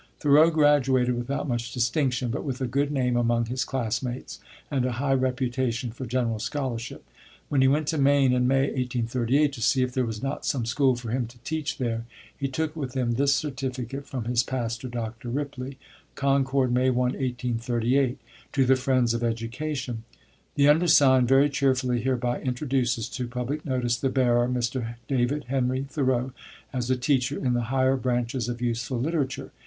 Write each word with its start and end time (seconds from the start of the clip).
Thoreau 0.17 0.49
graduated 0.49 1.15
without 1.15 1.47
much 1.47 1.71
distinction, 1.73 2.31
but 2.31 2.43
with 2.43 2.59
a 2.59 2.65
good 2.65 2.89
name 2.91 3.15
among 3.15 3.45
his 3.45 3.63
classmates, 3.63 4.39
and 4.71 4.83
a 4.83 4.93
high 4.93 5.13
reputation 5.13 5.91
for 5.91 6.07
general 6.07 6.39
scholarship. 6.39 7.05
When 7.49 7.61
he 7.61 7.67
went 7.67 7.85
to 7.89 7.99
Maine, 7.99 8.33
in 8.33 8.47
May, 8.47 8.61
1838, 8.63 9.53
to 9.53 9.61
see 9.61 9.83
if 9.83 9.91
there 9.93 10.03
was 10.03 10.23
not 10.23 10.43
some 10.43 10.65
school 10.65 10.95
for 10.95 11.11
him 11.11 11.27
to 11.27 11.37
teach 11.43 11.77
there, 11.77 12.05
he 12.35 12.47
took 12.47 12.75
with 12.75 12.95
him 12.97 13.11
this 13.11 13.35
certificate 13.35 14.07
from 14.07 14.25
his 14.25 14.41
pastor, 14.41 14.87
Dr. 14.87 15.29
Ripley: 15.29 15.77
"CONCORD, 16.15 16.71
May 16.73 16.89
1, 16.89 16.97
1838. 17.11 18.17
"TO 18.51 18.65
THE 18.65 18.75
FRIENDS 18.75 19.13
OF 19.13 19.23
EDUCATION, 19.23 20.03
The 20.55 20.67
undersigned 20.67 21.27
very 21.27 21.47
cheerfully 21.47 22.01
hereby 22.01 22.41
introduces 22.41 23.07
to 23.09 23.27
public 23.27 23.65
notice 23.67 23.97
the 23.97 24.09
bearer, 24.09 24.49
Mr. 24.49 24.95
David 25.07 25.43
Henry 25.49 25.83
Thoreau, 25.87 26.31
as 26.73 26.89
a 26.89 26.97
teacher 26.97 27.37
in 27.37 27.53
the 27.53 27.65
higher 27.69 27.95
branches 27.97 28.49
of 28.49 28.63
useful 28.63 28.99
literature. 28.99 29.51